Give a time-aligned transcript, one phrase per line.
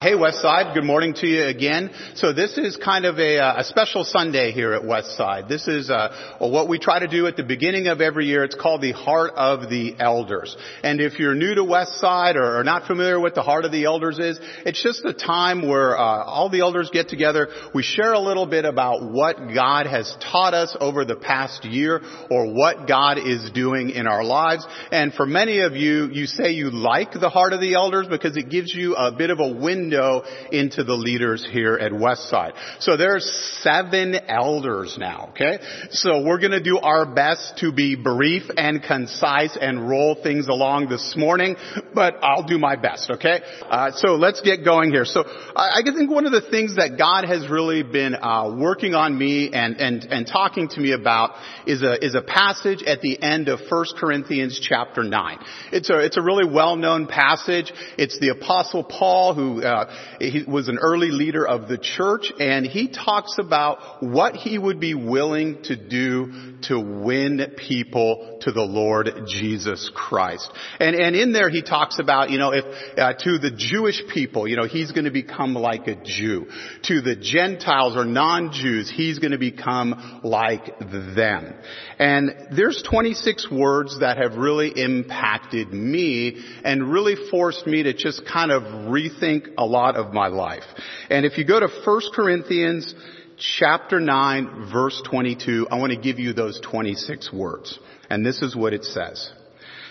[0.00, 1.90] Hey Westside, good morning to you again.
[2.14, 5.48] So this is kind of a, a special Sunday here at Westside.
[5.48, 8.44] This is uh, what we try to do at the beginning of every year.
[8.44, 10.56] It's called the Heart of the Elders.
[10.84, 13.86] And if you're new to Westside or, or not familiar with the Heart of the
[13.86, 17.48] Elders is, it's just a time where uh, all the elders get together.
[17.74, 22.02] We share a little bit about what God has taught us over the past year
[22.30, 24.64] or what God is doing in our lives.
[24.92, 28.36] And for many of you, you say you like the Heart of the Elders because
[28.36, 32.52] it gives you a bit of a window window into the leaders here at Westside.
[32.80, 33.24] So there's
[33.62, 35.58] seven elders now, okay?
[35.90, 40.90] So we're gonna do our best to be brief and concise and roll things along
[40.90, 41.56] this morning,
[41.94, 43.40] but I'll do my best, okay?
[43.62, 45.06] Uh, so let's get going here.
[45.06, 48.94] So I, I think one of the things that God has really been uh, working
[48.94, 51.30] on me and, and, and talking to me about
[51.66, 55.38] is a, is a passage at the end of 1 Corinthians chapter 9.
[55.72, 57.72] It's a, it's a really well-known passage.
[57.96, 62.32] It's the apostle Paul who uh, uh, he was an early leader of the church
[62.38, 68.52] and he talks about what he would be willing to do to win people to
[68.52, 70.50] the Lord Jesus Christ.
[70.80, 72.64] And, and in there he talks about, you know, if,
[72.98, 76.46] uh, to the Jewish people, you know, he's going to become like a Jew.
[76.84, 81.54] To the Gentiles or non-Jews, he's going to become like them.
[81.98, 88.24] And there's 26 words that have really impacted me and really forced me to just
[88.24, 90.64] kind of rethink a lot of my life.
[91.10, 92.94] And if you go to 1 Corinthians
[93.36, 97.78] chapter 9 verse 22, I want to give you those 26 words.
[98.08, 99.32] And this is what it says.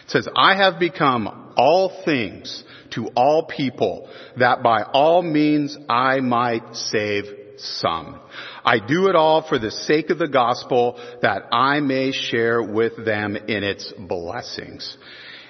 [0.06, 6.22] It says, I have become all things to all people that by all means I
[6.22, 7.26] might save
[7.58, 8.20] some.
[8.64, 13.06] I do it all for the sake of the gospel that I may share with
[13.06, 14.98] them in its blessings.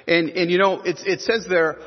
[0.08, 1.78] And, and you know, it, it says there,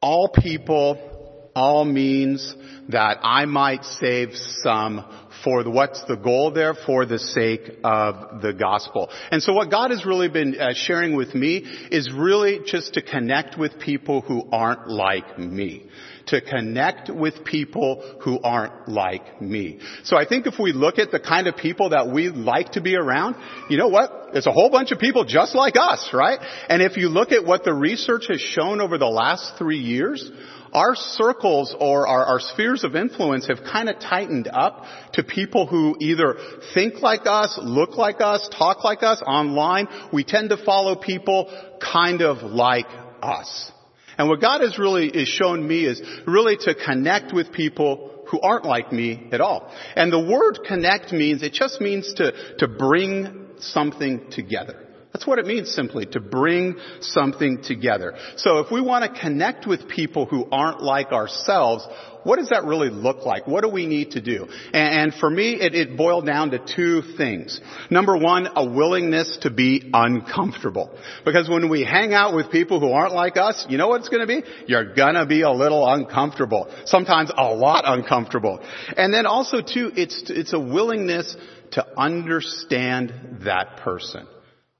[0.00, 2.54] all people all means
[2.88, 5.04] that I might save some
[5.44, 6.74] for the, what's the goal there?
[6.74, 9.10] For the sake of the gospel.
[9.30, 13.02] And so what God has really been uh, sharing with me is really just to
[13.02, 15.86] connect with people who aren't like me
[16.26, 19.80] to connect with people who aren't like me.
[20.04, 22.80] So I think if we look at the kind of people that we like to
[22.80, 23.36] be around,
[23.68, 24.30] you know what?
[24.34, 26.38] It's a whole bunch of people just like us, right?
[26.68, 30.30] And if you look at what the research has shown over the last three years,
[30.74, 35.66] our circles or our, our spheres of influence have kind of tightened up to people
[35.66, 36.36] who either
[36.74, 39.86] think like us, look like us, talk like us online.
[40.12, 41.48] We tend to follow people
[41.80, 42.86] kind of like
[43.22, 43.70] us.
[44.18, 48.40] And what God has really is shown me is really to connect with people who
[48.40, 49.70] aren't like me at all.
[49.96, 54.83] And the word connect means, it just means to, to bring something together.
[55.14, 58.14] That's what it means simply, to bring something together.
[58.34, 61.86] So if we want to connect with people who aren't like ourselves,
[62.24, 63.46] what does that really look like?
[63.46, 64.48] What do we need to do?
[64.72, 67.60] And, for me, it, boiled down to two things.
[67.90, 70.90] Number one, a willingness to be uncomfortable.
[71.24, 74.08] Because when we hang out with people who aren't like us, you know what it's
[74.08, 74.42] gonna be?
[74.66, 76.68] You're gonna be a little uncomfortable.
[76.86, 78.58] Sometimes a lot uncomfortable.
[78.96, 81.36] And then also too, it's, it's a willingness
[81.70, 83.12] to understand
[83.44, 84.26] that person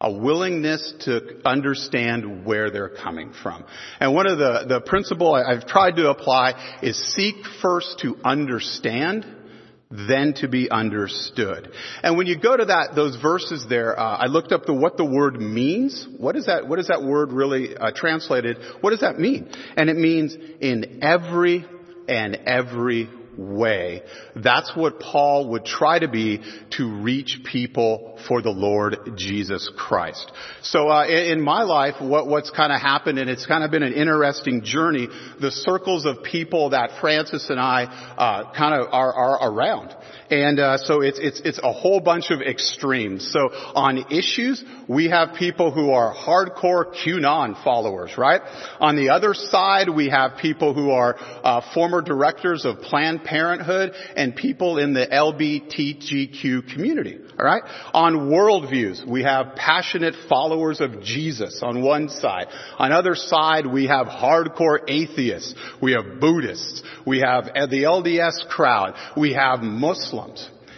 [0.04, 3.64] a willingness to understand where they're coming from.
[3.98, 9.24] And one of the, the principle I've tried to apply is seek first to understand,
[9.90, 11.70] then to be understood.
[12.02, 14.98] And when you go to that, those verses there, uh, I looked up the, what
[14.98, 16.06] the word means.
[16.18, 18.58] What is that, what is that word really uh, translated?
[18.82, 19.50] What does that mean?
[19.76, 21.64] And it means in every
[22.06, 24.02] and every way.
[24.36, 26.42] That's what Paul would try to be
[26.76, 30.30] to reach people for the Lord Jesus Christ.
[30.62, 33.82] So uh, in, my life, what, what's kind of happened, and it's kind of been
[33.82, 35.08] an interesting journey,
[35.40, 39.94] the circles of people that Frances and I uh, kind of are, are around.
[40.34, 43.30] And uh, so it's it's it's a whole bunch of extremes.
[43.32, 48.40] So on issues, we have people who are hardcore QAnon followers, right?
[48.80, 53.92] On the other side, we have people who are uh, former directors of Planned Parenthood
[54.16, 57.18] and people in the LBTGQ community.
[57.38, 57.62] All right.
[57.92, 62.46] On worldviews, we have passionate followers of Jesus on one side.
[62.78, 65.54] On other side, we have hardcore atheists.
[65.82, 66.82] We have Buddhists.
[67.04, 68.94] We have the LDS crowd.
[69.16, 70.23] We have Muslims.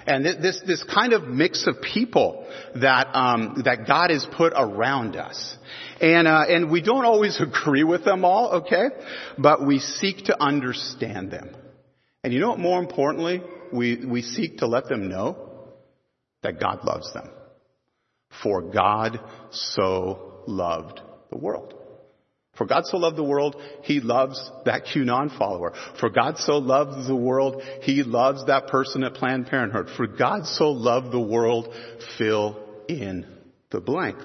[0.07, 2.47] And this, this kind of mix of people
[2.77, 5.57] that, um, that God has put around us.
[6.01, 8.85] And, uh, and we don't always agree with them all, okay?
[9.37, 11.57] But we seek to understand them.
[12.23, 13.43] And you know what more importantly?
[13.73, 15.73] We, we seek to let them know
[16.43, 17.31] that God loves them.
[18.43, 19.19] For God
[19.51, 21.01] so loved
[21.31, 21.76] the world.
[22.57, 25.73] For God so loved the world, He loves that QAnon follower.
[26.01, 29.89] For God so loved the world, He loves that person at Planned Parenthood.
[29.97, 31.69] For God so loved the world,
[32.19, 32.59] fill
[32.89, 33.27] in
[33.71, 34.17] the blank.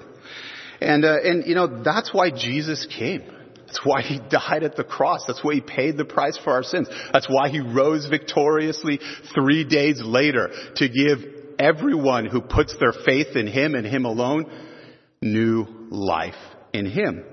[0.80, 3.22] And, uh, and you know, that's why Jesus came.
[3.66, 5.24] That's why he died at the cross.
[5.26, 6.88] That's why he paid the price for our sins.
[7.12, 9.00] That's why he rose victoriously
[9.34, 11.18] three days later to give
[11.58, 14.50] everyone who puts their faith in him and him alone
[15.22, 16.34] new life
[16.72, 17.24] in him.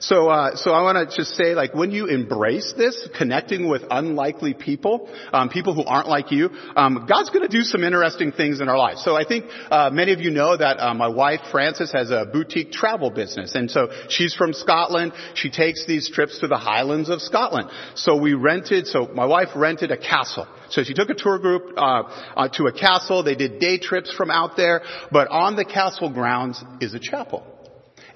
[0.00, 3.82] So, uh, so I want to just say, like, when you embrace this, connecting with
[3.90, 8.32] unlikely people, um, people who aren't like you, um, God's going to do some interesting
[8.32, 9.02] things in our lives.
[9.04, 12.26] So I think uh, many of you know that uh, my wife Frances has a
[12.30, 15.12] boutique travel business, and so she's from Scotland.
[15.34, 17.70] She takes these trips to the Highlands of Scotland.
[17.94, 18.86] So we rented.
[18.86, 20.46] So my wife rented a castle.
[20.70, 22.02] So she took a tour group uh,
[22.36, 23.22] uh, to a castle.
[23.22, 27.53] They did day trips from out there, but on the castle grounds is a chapel.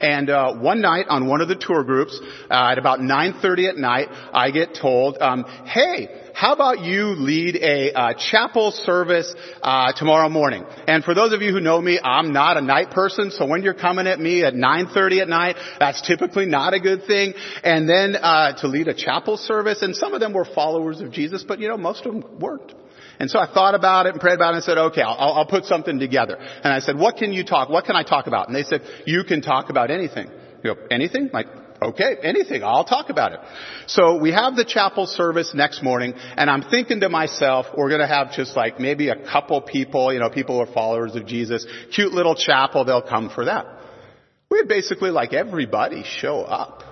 [0.00, 2.18] And uh, one night on one of the tour groups,
[2.50, 7.56] uh, at about 9:30 at night, I get told, um, "Hey, how about you lead
[7.56, 11.98] a uh, chapel service uh, tomorrow morning?" And for those of you who know me,
[12.02, 15.56] I'm not a night person, so when you're coming at me at 9:30 at night,
[15.80, 17.34] that's typically not a good thing.
[17.64, 21.10] And then uh, to lead a chapel service, and some of them were followers of
[21.10, 22.72] Jesus, but you know most of them weren't.
[23.20, 25.46] And so I thought about it and prayed about it and said, okay, I'll, I'll
[25.46, 26.36] put something together.
[26.36, 28.48] And I said, what can you talk, what can I talk about?
[28.48, 30.30] And they said, you can talk about anything.
[30.62, 31.30] You go, anything?
[31.32, 31.46] Like,
[31.82, 32.62] okay, anything.
[32.62, 33.40] I'll talk about it.
[33.86, 38.00] So we have the chapel service next morning and I'm thinking to myself, we're going
[38.00, 41.26] to have just like maybe a couple people, you know, people who are followers of
[41.26, 43.66] Jesus, cute little chapel, they'll come for that.
[44.50, 46.84] We had basically like everybody show up.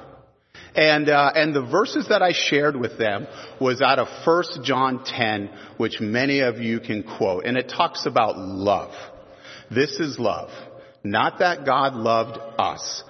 [0.76, 3.26] And, uh, and the verses that I shared with them
[3.58, 7.46] was out of 1 John 10, which many of you can quote.
[7.46, 8.93] And it talks about love.
[9.70, 10.50] This is love.
[11.02, 13.02] Not that God loved us.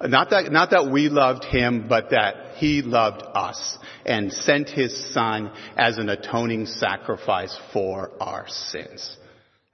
[0.00, 3.76] Not that, not that we loved Him, but that He loved us
[4.06, 9.16] and sent His Son as an atoning sacrifice for our sins.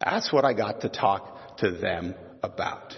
[0.03, 2.95] That's what I got to talk to them about.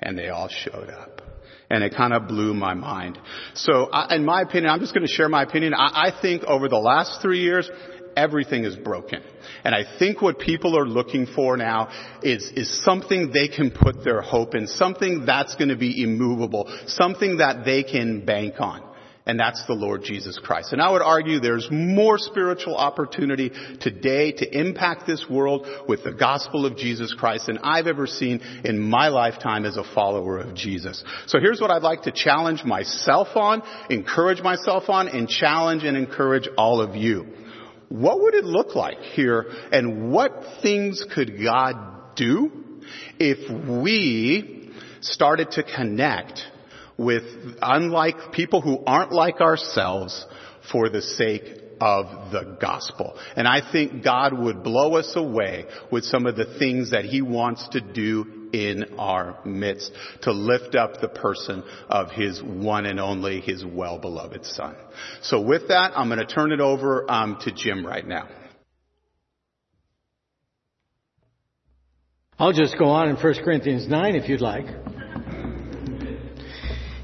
[0.00, 1.31] And they all showed up
[1.72, 3.18] and it kind of blew my mind.
[3.54, 5.72] So, I, in my opinion, I'm just going to share my opinion.
[5.74, 7.68] I, I think over the last three years,
[8.14, 9.22] everything is broken.
[9.64, 11.88] And I think what people are looking for now
[12.22, 16.70] is, is something they can put their hope in, something that's going to be immovable,
[16.86, 18.91] something that they can bank on
[19.24, 20.72] and that's the Lord Jesus Christ.
[20.72, 26.12] And I would argue there's more spiritual opportunity today to impact this world with the
[26.12, 30.54] gospel of Jesus Christ than I've ever seen in my lifetime as a follower of
[30.54, 31.04] Jesus.
[31.26, 35.96] So here's what I'd like to challenge myself on, encourage myself on, and challenge and
[35.96, 37.26] encourage all of you.
[37.88, 40.32] What would it look like here and what
[40.62, 42.50] things could God do
[43.18, 43.38] if
[43.82, 46.40] we started to connect
[46.96, 47.24] with
[47.60, 50.24] unlike people who aren't like ourselves
[50.70, 53.18] for the sake of the gospel.
[53.34, 57.22] And I think God would blow us away with some of the things that he
[57.22, 59.90] wants to do in our midst
[60.22, 64.76] to lift up the person of his one and only, his well-beloved son.
[65.22, 68.28] So with that, I'm going to turn it over um, to Jim right now.
[72.38, 74.66] I'll just go on in 1 Corinthians 9 if you'd like.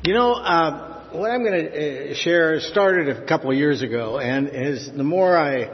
[0.09, 4.19] You know, uh, what I'm going to uh, share started a couple of years ago,
[4.19, 5.69] and is the more I,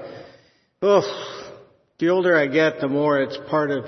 [0.82, 1.52] oh,
[2.00, 3.84] the older I get, the more it's part of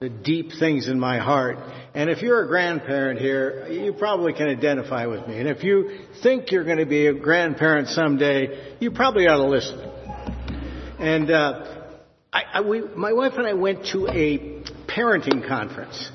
[0.00, 1.58] the deep things in my heart.
[1.94, 5.38] And if you're a grandparent here, you probably can identify with me.
[5.38, 9.48] And if you think you're going to be a grandparent someday, you probably ought to
[9.48, 9.80] listen.
[10.98, 11.82] And uh,
[12.32, 16.10] I, I, we, my wife and I went to a parenting conference.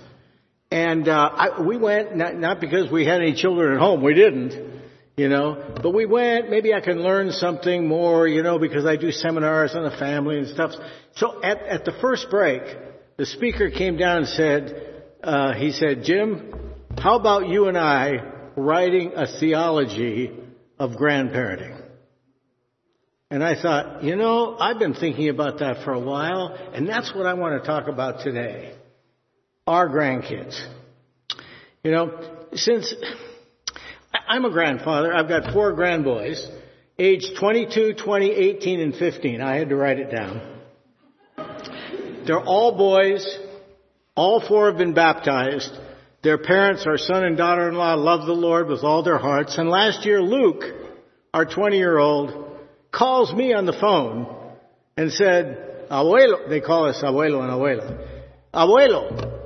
[0.75, 4.03] And uh, I, we went not, not because we had any children at home.
[4.03, 4.81] We didn't,
[5.15, 5.73] you know.
[5.81, 6.49] But we went.
[6.49, 10.37] Maybe I can learn something more, you know, because I do seminars on the family
[10.37, 10.71] and stuff.
[11.15, 12.61] So at, at the first break,
[13.15, 16.51] the speaker came down and said, uh, he said, Jim,
[16.97, 20.37] how about you and I writing a theology
[20.77, 21.81] of grandparenting?
[23.31, 27.15] And I thought, you know, I've been thinking about that for a while, and that's
[27.15, 28.75] what I want to talk about today
[29.67, 30.63] our grandkids.
[31.83, 32.93] You know, since
[34.27, 36.47] I'm a grandfather, I've got four grandboys,
[36.97, 39.41] aged 22, 20, 18, and 15.
[39.41, 40.41] I had to write it down.
[42.25, 43.39] They're all boys.
[44.15, 45.71] All four have been baptized.
[46.23, 49.57] Their parents, our son and daughter-in-law, love the Lord with all their hearts.
[49.57, 50.63] And last year, Luke,
[51.33, 52.57] our 20-year-old,
[52.91, 54.33] calls me on the phone
[54.97, 58.07] and said, Abuelo, they call us Abuelo and Abuela.
[58.53, 59.44] Abuelo,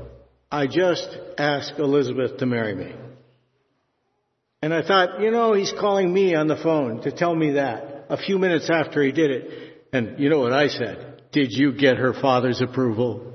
[0.51, 2.94] I just asked Elizabeth to marry me.
[4.62, 8.06] And I thought, you know, he's calling me on the phone to tell me that
[8.10, 9.77] a few minutes after he did it.
[9.94, 11.24] And you know what I said?
[11.32, 13.34] Did you get her father's approval?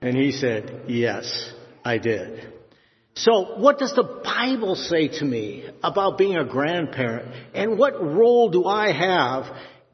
[0.00, 1.52] And he said, yes,
[1.84, 2.52] I did.
[3.14, 7.34] So what does the Bible say to me about being a grandparent?
[7.54, 9.46] And what role do I have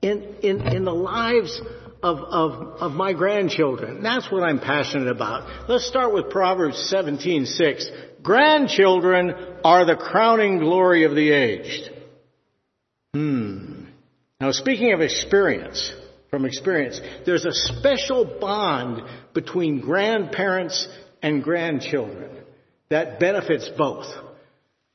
[0.03, 1.61] in, in, in the lives
[2.03, 4.03] of, of, of my grandchildren?
[4.03, 5.69] That's what I'm passionate about.
[5.69, 8.23] Let's start with Proverbs 17:6.
[8.23, 11.91] Grandchildren are the crowning glory of the aged.
[13.15, 13.85] Hmm.
[14.41, 15.93] Now speaking of experience,
[16.31, 19.03] from experience, there's a special bond
[19.35, 20.89] between grandparents
[21.23, 22.31] and grandchildren
[22.89, 24.07] that benefits both.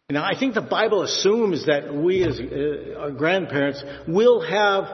[0.10, 4.86] Now, I think the Bible assumes that we as uh, grandparents will have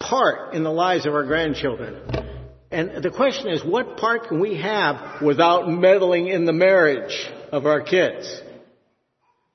[0.00, 2.02] part in the lives of our grandchildren.
[2.72, 7.14] And the question is, what part can we have without meddling in the marriage
[7.52, 8.40] of our kids?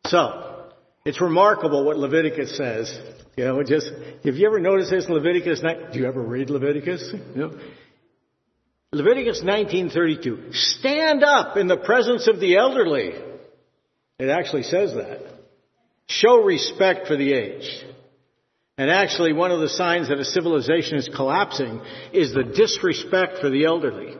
[0.06, 0.70] So,
[1.06, 2.98] it's remarkable what Leviticus says.
[3.36, 3.90] You know, just,
[4.24, 5.62] have you ever noticed this in Leviticus?
[5.62, 7.12] Do you ever read Leviticus?
[7.36, 7.60] You?
[8.92, 10.54] Leviticus 19:32.
[10.54, 13.14] Stand up in the presence of the elderly.
[14.20, 15.20] It actually says that.
[16.08, 17.95] Show respect for the aged.
[18.78, 23.50] And actually, one of the signs that a civilization is collapsing is the disrespect for
[23.50, 24.16] the elderly.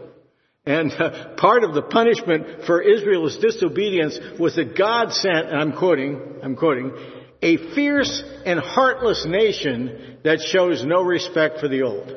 [0.66, 5.74] And uh, part of the punishment for Israel's disobedience was that God sent, and I'm
[5.74, 6.94] quoting, I'm quoting,
[7.42, 12.16] a fierce and heartless nation that shows no respect for the old.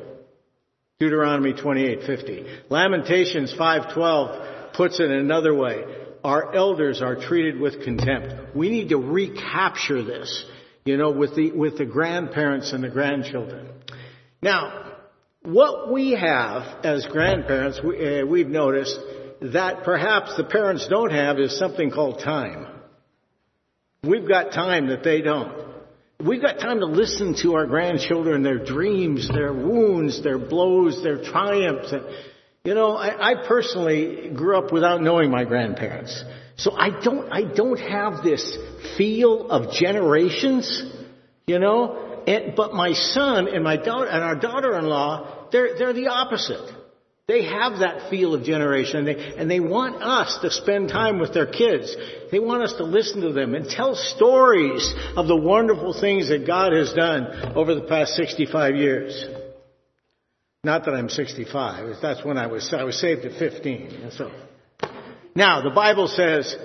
[0.99, 2.69] Deuteronomy 28:50.
[2.69, 5.85] Lamentations 5:12 puts it another way.
[6.23, 8.55] Our elders are treated with contempt.
[8.55, 10.43] We need to recapture this,
[10.89, 13.67] you know, with the with the grandparents and the grandchildren.
[14.41, 14.95] Now,
[15.43, 18.97] what we have as grandparents, we, uh, we've noticed
[19.39, 22.65] that perhaps the parents don't have is something called time.
[24.03, 25.53] We've got time that they don't.
[26.25, 31.23] We've got time to listen to our grandchildren, their dreams, their wounds, their blows, their
[31.23, 31.93] triumphs.
[32.69, 36.23] You know, I, I personally grew up without knowing my grandparents.
[36.55, 38.55] So I don't, I don't have this
[38.95, 40.83] feel of generations,
[41.47, 46.09] you know, and, but my son and my daughter and our daughter-in-law, they're, they're the
[46.09, 46.71] opposite.
[47.27, 51.17] They have that feel of generation and they, and they want us to spend time
[51.17, 51.95] with their kids.
[52.31, 56.45] They want us to listen to them and tell stories of the wonderful things that
[56.45, 59.25] God has done over the past 65 years.
[60.63, 61.95] Not that I'm 65.
[62.01, 64.11] That's when I was, I was saved at 15.
[64.11, 64.31] So,
[65.33, 66.55] now the Bible says,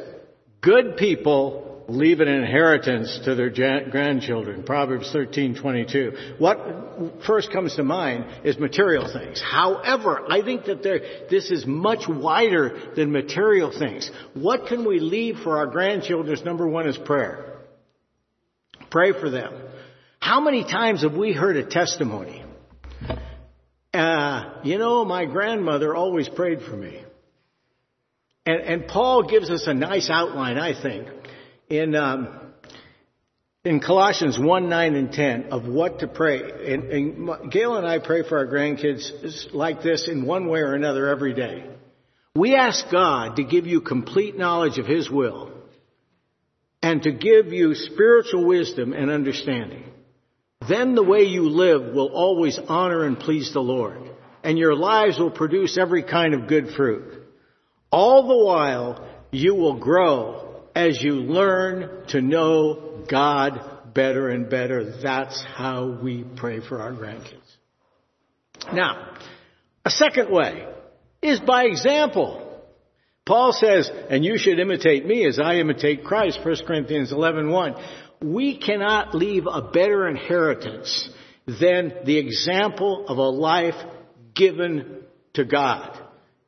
[0.61, 4.65] good people leave an inheritance to their grandchildren.
[4.65, 6.41] Proverbs 13:22.
[6.41, 9.41] What first comes to mind is material things.
[9.41, 14.11] However, I think that there, this is much wider than material things.
[14.33, 16.37] What can we leave for our grandchildren?
[16.45, 17.59] Number one is prayer.
[18.91, 19.53] Pray for them.
[20.21, 22.44] How many times have we heard a testimony?
[23.95, 27.01] Uh, you know, my grandmother always prayed for me.
[28.45, 31.09] And, and Paul gives us a nice outline, I think,
[31.69, 32.41] in um,
[33.65, 36.41] in Colossians 1, 9, and 10 of what to pray.
[36.75, 40.75] And, and Gail and I pray for our grandkids like this in one way or
[40.75, 41.65] another every day.
[42.37, 45.53] We ask God to give you complete knowledge of His will
[46.83, 49.85] and to give you spiritual wisdom and understanding.
[50.69, 53.99] Then the way you live will always honor and please the Lord,
[54.43, 57.23] and your lives will produce every kind of good fruit.
[57.91, 65.01] All the while, you will grow as you learn to know God better and better.
[65.01, 67.41] That's how we pray for our grandkids.
[68.73, 69.17] Now,
[69.85, 70.67] a second way
[71.23, 72.41] is by example.
[73.27, 77.75] Paul says, and you should imitate me as I imitate Christ, 1 Corinthians 11, 1.
[78.23, 81.09] We cannot leave a better inheritance
[81.47, 83.75] than the example of a life
[84.35, 85.03] given
[85.35, 86.01] to God.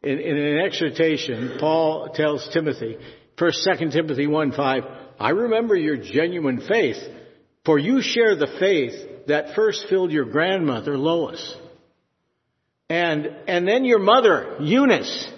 [0.03, 2.97] In, in an exhortation, Paul tells Timothy,
[3.39, 4.83] First, 2 Timothy 1 5,
[5.21, 6.97] I remember your genuine faith,
[7.65, 11.57] for you share the faith that first filled your grandmother, Lois.
[12.89, 15.29] And, and then your mother, Eunice.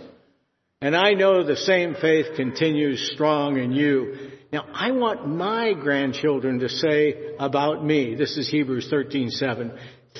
[0.80, 4.30] And I know the same faith continues strong in you.
[4.50, 9.73] Now, I want my grandchildren to say about me, this is Hebrews 13:7,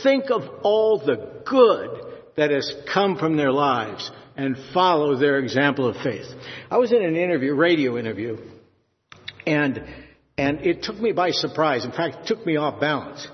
[0.03, 1.91] think of all the good
[2.37, 6.27] that has come from their lives and follow their example of faith.
[6.71, 8.37] I was in an interview, radio interview,
[9.47, 9.83] and
[10.37, 11.85] and it took me by surprise.
[11.85, 13.27] In fact, it took me off balance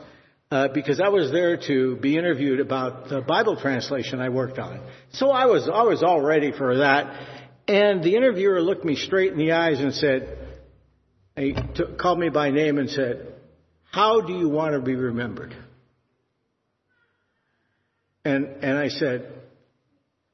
[0.50, 4.80] uh, because I was there to be interviewed about the Bible translation I worked on.
[5.10, 9.32] So I was I was all ready for that, and the interviewer looked me straight
[9.32, 10.43] in the eyes and said,
[11.36, 13.34] He t- called me by name and said,
[13.90, 15.54] How do you want to be remembered?
[18.24, 19.30] And, and I said,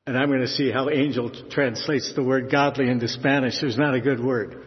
[0.07, 3.61] and I'm going to see how Angel translates the word godly into Spanish.
[3.61, 4.65] There's not a good word.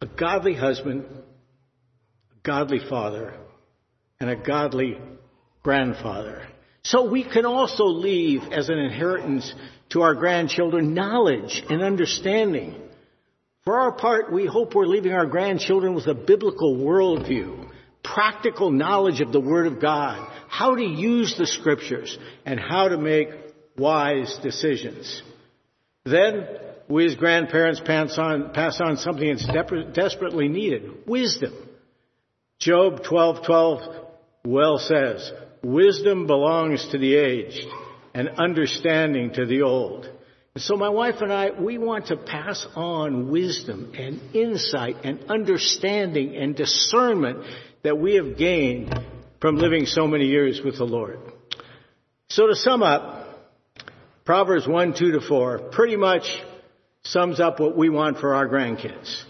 [0.00, 3.34] A godly husband, a godly father,
[4.20, 4.98] and a godly
[5.62, 6.46] grandfather.
[6.84, 9.52] So we can also leave as an inheritance
[9.90, 12.80] to our grandchildren knowledge and understanding.
[13.64, 17.70] For our part, we hope we're leaving our grandchildren with a biblical worldview,
[18.02, 22.98] practical knowledge of the Word of God, how to use the Scriptures, and how to
[22.98, 23.28] make
[23.78, 25.22] wise decisions.
[26.04, 26.46] Then,
[26.88, 29.46] we as grandparents pass on, pass on something that's
[29.94, 31.54] desperately needed, wisdom.
[32.58, 34.04] Job 12:12
[34.44, 37.66] well says, wisdom belongs to the aged
[38.12, 40.10] and understanding to the old.
[40.56, 46.36] So my wife and I, we want to pass on wisdom and insight and understanding
[46.36, 47.44] and discernment
[47.82, 48.94] that we have gained
[49.40, 51.18] from living so many years with the Lord.
[52.28, 53.36] So to sum up,
[54.24, 56.22] Proverbs 1, 2 to 4 pretty much
[57.02, 59.24] sums up what we want for our grandkids.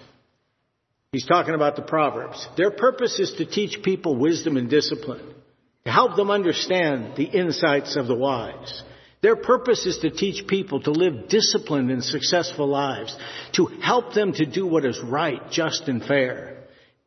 [1.10, 2.46] He's talking about the Proverbs.
[2.58, 5.34] Their purpose is to teach people wisdom and discipline,
[5.86, 8.82] to help them understand the insights of the wise.
[9.24, 13.16] Their purpose is to teach people to live disciplined and successful lives,
[13.54, 16.58] to help them to do what is right, just, and fair.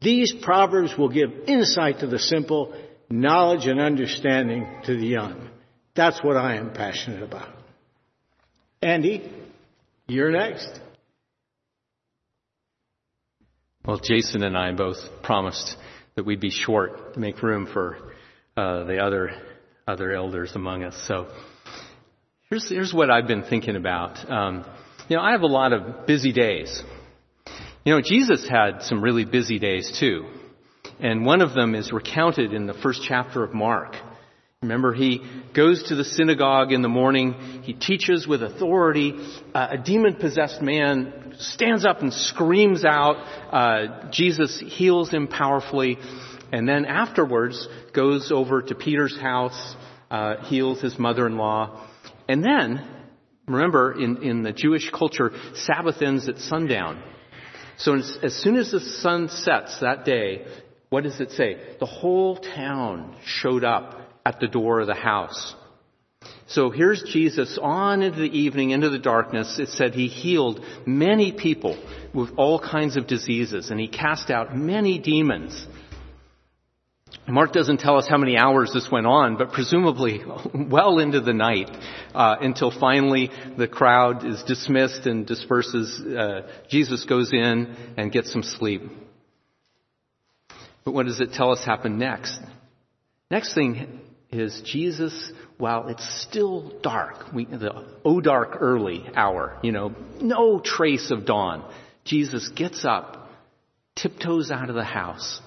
[0.02, 2.74] These Proverbs will give insight to the simple,
[3.08, 5.48] knowledge and understanding to the young.
[5.96, 7.50] That's what I am passionate about.
[8.82, 9.32] Andy,
[10.08, 10.80] you're next.
[13.86, 15.78] Well, Jason and I both promised
[16.16, 18.00] that we'd be short to make room for
[18.58, 19.40] uh, the other
[19.88, 21.02] other elders among us.
[21.08, 21.28] So
[22.50, 24.30] here's here's what I've been thinking about.
[24.30, 24.66] Um,
[25.10, 26.82] you know, I have a lot of busy days.
[27.86, 30.26] You know, Jesus had some really busy days too,
[31.00, 33.96] and one of them is recounted in the first chapter of Mark.
[34.64, 35.22] Remember, he
[35.54, 37.34] goes to the synagogue in the morning.
[37.62, 39.14] He teaches with authority.
[39.54, 43.18] Uh, a demon possessed man stands up and screams out.
[43.54, 46.00] Uh, Jesus heals him powerfully.
[46.52, 49.76] And then afterwards goes over to Peter's house,
[50.10, 51.88] uh, heals his mother in law.
[52.28, 52.86] And then,
[53.48, 57.02] remember, in, in the Jewish culture, Sabbath ends at sundown.
[57.78, 60.46] So as, soon as the sun sets that day,
[60.90, 61.58] what does it say?
[61.80, 65.56] The whole town showed up at the door of the house.
[66.48, 69.60] So here's Jesus on into the evening, into the darkness.
[69.60, 71.78] It said he healed many people
[72.14, 75.68] with all kinds of diseases and he cast out many demons.
[77.30, 80.22] Mark doesn't tell us how many hours this went on, but presumably
[80.54, 81.70] well into the night,
[82.16, 86.00] uh, until finally the crowd is dismissed and disperses.
[86.00, 88.82] Uh, Jesus goes in and gets some sleep.
[90.86, 92.40] But what does it tell us happened next?
[93.30, 94.00] Next thing
[94.32, 100.60] is Jesus, while it's still dark, we, the oh dark early hour, you know, no
[100.60, 101.70] trace of dawn,
[102.06, 103.30] Jesus gets up,
[103.98, 105.42] tiptoes out of the house,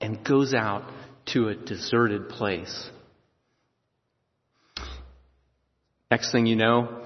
[0.00, 0.84] and goes out
[1.26, 2.90] to a deserted place.
[6.10, 7.02] Next thing you know,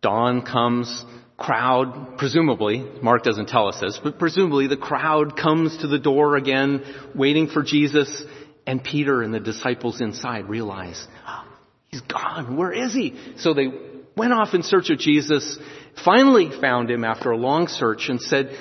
[0.00, 1.04] dawn comes,
[1.36, 6.36] crowd, presumably, Mark doesn't tell us this, but presumably the crowd comes to the door
[6.36, 6.84] again,
[7.14, 8.22] waiting for Jesus,
[8.66, 11.44] and Peter and the disciples inside realize, oh,
[11.88, 12.56] he's gone.
[12.56, 13.18] Where is he?
[13.38, 13.68] So they
[14.16, 15.58] went off in search of Jesus,
[16.04, 18.56] finally found him after a long search and said,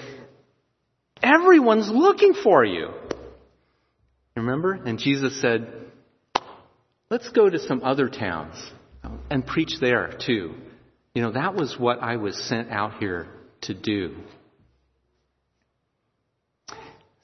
[1.21, 2.89] everyone's looking for you.
[4.35, 4.73] Remember?
[4.73, 5.71] And Jesus said,
[7.09, 8.55] let's go to some other towns
[9.29, 10.55] and preach there too.
[11.13, 13.27] You know, that was what I was sent out here
[13.61, 14.15] to do.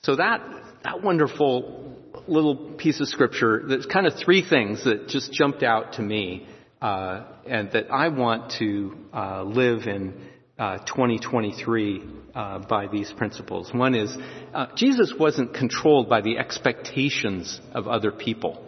[0.04, 0.42] So that,
[0.84, 5.94] that wonderful little piece of scripture, there's kind of three things that just jumped out
[5.94, 6.48] to me,
[6.82, 10.29] uh, and that I want to uh, live in
[10.60, 12.04] uh, 2023
[12.36, 13.74] uh, by these principles.
[13.74, 14.16] One is
[14.54, 18.64] uh, Jesus wasn't controlled by the expectations of other people.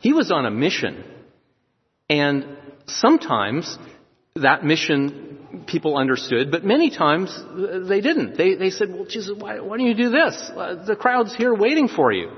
[0.00, 1.04] He was on a mission,
[2.08, 2.46] and
[2.86, 3.76] sometimes
[4.36, 7.38] that mission people understood, but many times
[7.88, 8.36] they didn't.
[8.36, 10.50] They, they said, well, Jesus, why, why don't you do this?
[10.54, 12.30] The crowd's here waiting for you.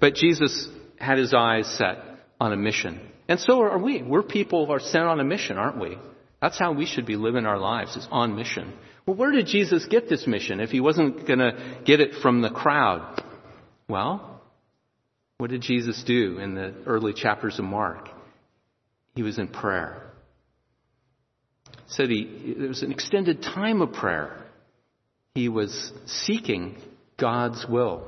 [0.00, 1.98] But Jesus had his eyes set
[2.40, 3.00] on a mission.
[3.28, 4.02] And so are we.
[4.02, 5.96] We're people who are sent on a mission, aren't we?
[6.40, 8.72] That's how we should be living our lives, is on mission.
[9.06, 12.42] Well, where did Jesus get this mission if he wasn't going to get it from
[12.42, 13.22] the crowd?
[13.88, 14.42] Well,
[15.38, 18.08] what did Jesus do in the early chapters of Mark?
[19.14, 20.04] He was in prayer
[21.88, 24.44] said he, there was an extended time of prayer.
[25.34, 26.76] he was seeking
[27.18, 28.04] God's will.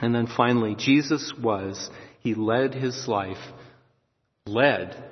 [0.00, 3.38] And then finally, Jesus was, he led his life,
[4.46, 5.02] led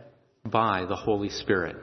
[0.45, 1.77] by the Holy Spirit.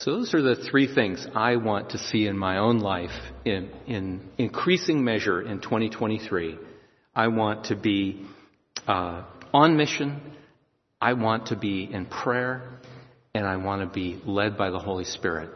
[0.00, 3.10] So those are the three things I want to see in my own life
[3.44, 6.56] in, in increasing measure in 2023.
[7.14, 8.24] I want to be
[8.86, 10.22] uh, on mission.
[11.02, 12.80] I want to be in prayer,
[13.34, 15.50] and I want to be led by the Holy Spirit.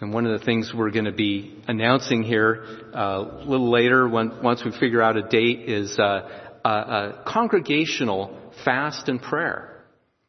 [0.00, 2.64] And one of the things we're going to be announcing here
[2.94, 7.24] uh, a little later, when, once we figure out a date, is uh, a, a,
[7.26, 9.73] congregational fast and prayer.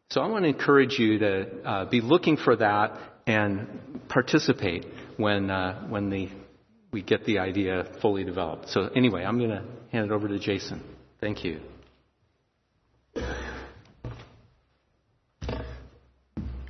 [0.09, 4.85] So I want to encourage you to uh, be looking for that and participate
[5.17, 6.29] when uh, when the
[6.91, 8.69] we get the idea fully developed.
[8.69, 10.81] So anyway, I'm going to hand it over to Jason.
[11.19, 11.59] Thank you.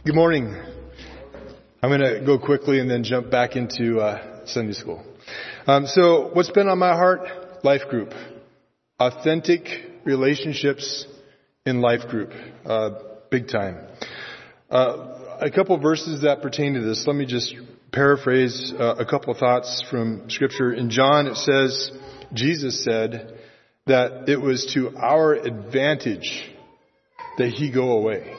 [0.06, 0.56] Good morning.
[1.82, 5.04] I'm going to go quickly and then jump back into uh, Sunday school.
[5.68, 7.64] Um, so, what's been on my heart?
[7.64, 8.14] Life group,
[9.00, 9.68] authentic
[10.04, 11.08] relationships
[11.66, 12.32] in life group,
[12.66, 12.92] uh,
[13.40, 13.86] big time.
[14.70, 17.04] Uh, a couple verses that pertain to this.
[17.06, 17.54] Let me just
[17.92, 20.72] paraphrase uh, a couple of thoughts from Scripture.
[20.72, 21.92] In John, it says,
[22.34, 23.38] Jesus said
[23.88, 26.50] that it was to our advantage
[27.38, 28.34] that he go away,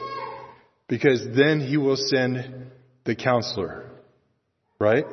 [0.87, 2.71] because then he will send
[3.05, 3.91] the counselor,
[4.79, 5.05] right?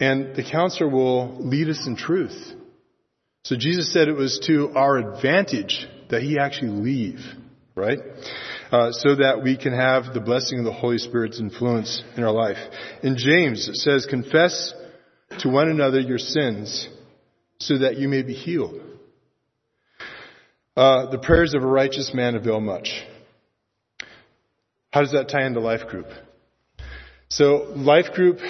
[0.00, 2.36] And the counselor will lead us in truth.
[3.44, 7.20] So Jesus said it was to our advantage that he actually leave,
[7.76, 8.00] right?
[8.76, 12.30] Uh, so that we can have the blessing of the Holy Spirit's influence in our
[12.30, 12.58] life.
[13.02, 14.74] In James, it says, confess
[15.38, 16.86] to one another your sins
[17.58, 18.78] so that you may be healed.
[20.76, 23.02] Uh, the prayers of a righteous man avail much.
[24.90, 26.08] How does that tie into life group?
[27.28, 28.40] So life group,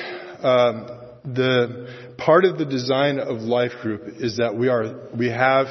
[0.42, 0.88] um,
[1.22, 5.66] the part of the design of life group is that we are we have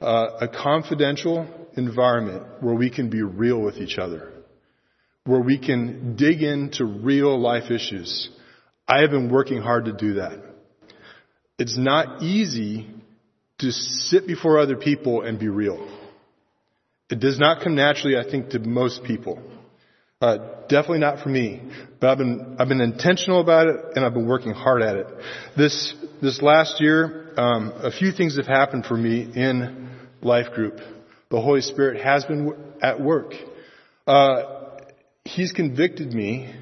[0.00, 4.32] uh, a confidential environment where we can be real with each other,
[5.24, 8.30] where we can dig into real life issues.
[8.88, 10.38] I have been working hard to do that.
[11.58, 12.88] It's not easy
[13.58, 15.88] to sit before other people and be real.
[17.08, 19.40] It does not come naturally, I think, to most people.
[20.20, 21.62] Uh, definitely not for me,
[22.00, 25.06] but I've been I've been intentional about it and I've been working hard at it.
[25.56, 29.90] This this last year, um, a few things have happened for me in
[30.22, 30.80] life group.
[31.30, 33.32] The Holy Spirit has been at work.
[34.06, 34.78] Uh,
[35.24, 36.54] he's convicted me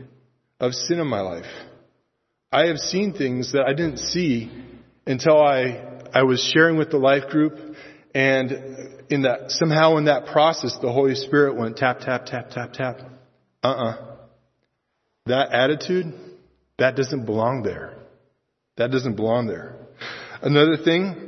[0.58, 1.46] of sin in my life.
[2.50, 4.50] I have seen things that I didn't see
[5.06, 7.58] until I I was sharing with the life group,
[8.14, 8.52] and
[9.10, 13.00] in that somehow in that process, the Holy Spirit went tap tap tap tap tap
[13.64, 13.96] uh-uh.
[15.26, 16.12] That attitude,
[16.78, 17.94] that doesn't belong there.
[18.76, 19.76] That doesn't belong there.
[20.42, 21.23] Another thing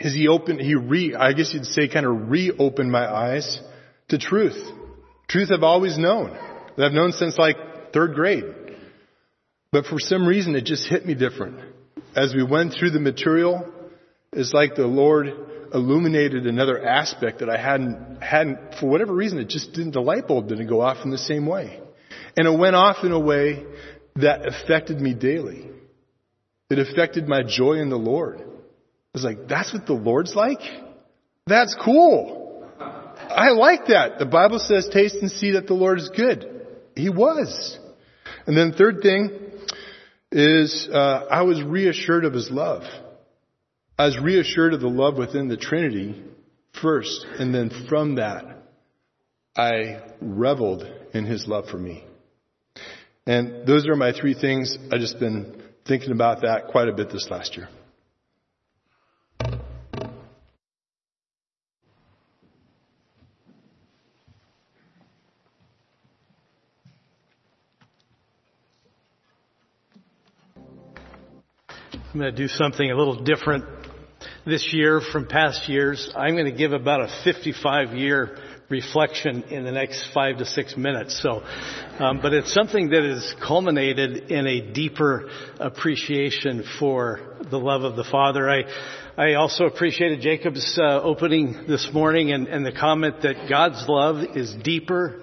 [0.00, 3.60] is he opened, he re, I guess you'd say kind of reopened my eyes
[4.08, 4.70] to truth.
[5.28, 6.36] Truth I've always known.
[6.76, 7.56] That I've known since like
[7.92, 8.44] third grade.
[9.70, 11.60] But for some reason it just hit me different.
[12.14, 13.70] As we went through the material,
[14.32, 15.28] it's like the Lord
[15.72, 20.26] illuminated another aspect that I hadn't, hadn't, for whatever reason, it just didn't, the light
[20.28, 21.80] bulb didn't go off in the same way.
[22.36, 23.64] And it went off in a way
[24.16, 25.70] that affected me daily.
[26.70, 28.42] It affected my joy in the Lord.
[29.14, 30.60] I was like, that's what the Lord's like?
[31.46, 32.66] That's cool.
[32.80, 34.18] I like that.
[34.18, 36.66] The Bible says, taste and see that the Lord is good.
[36.96, 37.78] He was.
[38.46, 39.30] And then third thing
[40.30, 42.82] is, uh, I was reassured of His love.
[43.98, 46.22] I was reassured of the love within the Trinity
[46.80, 48.44] first, and then from that,
[49.54, 52.04] I reveled in His love for me.
[53.26, 54.76] And those are my three things.
[54.90, 57.68] I've just been thinking about that quite a bit this last year.
[72.12, 73.64] I'm going to do something a little different
[74.44, 76.12] this year from past years.
[76.14, 78.36] I'm going to give about a 55 year
[78.68, 81.18] reflection in the next five to six minutes.
[81.22, 81.42] So,
[81.98, 87.96] um, but it's something that has culminated in a deeper appreciation for the love of
[87.96, 88.50] the Father.
[88.50, 88.64] I,
[89.16, 94.36] I also appreciated Jacob's uh, opening this morning and, and the comment that God's love
[94.36, 95.22] is deeper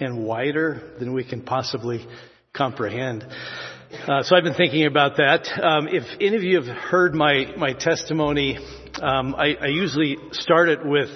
[0.00, 2.08] and wider than we can possibly
[2.54, 3.26] comprehend.
[3.92, 5.46] Uh, so I've been thinking about that.
[5.62, 8.56] Um, if any of you have heard my my testimony,
[9.02, 11.10] um, I, I, usually start it with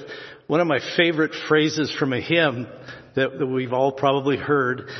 [0.47, 2.67] one of my favorite phrases from a hymn
[3.15, 4.91] that, that we've all probably heard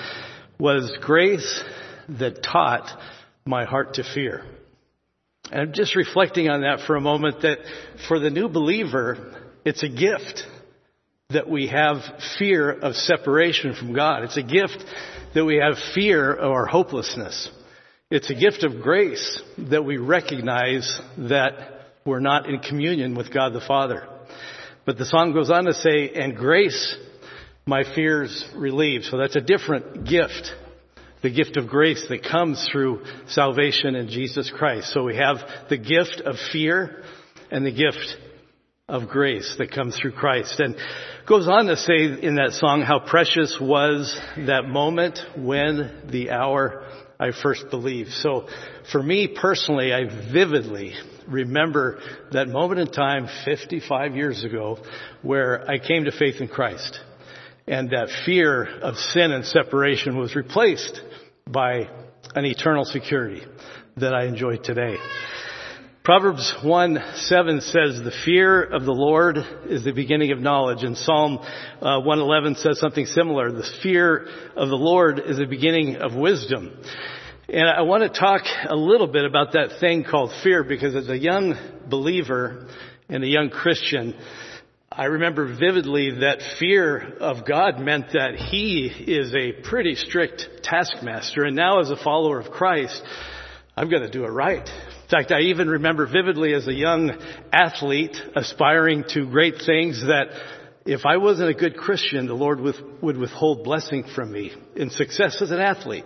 [0.59, 1.63] was "Grace
[2.09, 2.89] that taught
[3.45, 4.43] my heart to fear.
[5.53, 7.59] And I'm just reflecting on that for a moment that
[8.09, 10.45] for the new believer, it's a gift
[11.29, 11.99] that we have
[12.39, 14.25] fear of separation from God.
[14.25, 14.83] It's a gift
[15.35, 17.51] that we have fear of our hopelessness.
[18.09, 23.53] It's a gift of grace that we recognize that we're not in communion with God
[23.53, 24.07] the Father.
[24.85, 26.95] But the song goes on to say, and grace
[27.67, 29.03] my fears relieve.
[29.03, 30.53] So that's a different gift.
[31.23, 34.93] The gift of grace that comes through salvation in Jesus Christ.
[34.93, 35.39] So we have
[35.69, 37.03] the gift of fear
[37.51, 38.19] and the gift
[38.89, 40.61] of grace that comes through Christ.
[40.61, 40.77] And
[41.27, 46.85] goes on to say in that song how precious was that moment when the hour
[47.19, 48.13] I first believed.
[48.13, 48.49] So
[48.93, 50.95] for me personally, I vividly
[51.27, 52.01] remember
[52.33, 54.79] that moment in time 55 years ago
[55.23, 57.01] where I came to faith in Christ
[57.67, 61.01] and that fear of sin and separation was replaced
[61.49, 61.89] by
[62.35, 63.43] an eternal security
[63.97, 64.97] that I enjoy today.
[66.07, 69.39] Proverbs 1 7 says, The fear of the Lord
[69.69, 70.85] is the beginning of knowledge.
[70.85, 71.39] And Psalm
[71.83, 73.51] uh, 111 says something similar.
[73.51, 76.79] The fear of the Lord is the beginning of wisdom.
[77.49, 81.09] And I want to talk a little bit about that thing called fear because as
[81.09, 81.59] a young
[81.91, 82.69] believer
[83.09, 84.15] and a young Christian,
[84.93, 91.43] I remember vividly that fear of God meant that He is a pretty strict taskmaster.
[91.43, 93.03] And now as a follower of Christ,
[93.77, 94.71] I've got to do it right.
[95.07, 97.13] In fact, I even remember vividly as a young
[97.53, 100.27] athlete aspiring to great things that
[100.85, 105.41] if I wasn't a good Christian, the Lord would withhold blessing from me in success
[105.41, 106.05] as an athlete.